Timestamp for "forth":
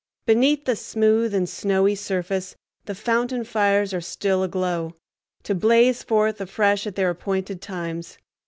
6.01-6.41